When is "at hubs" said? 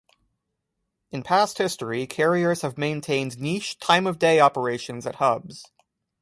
5.05-5.71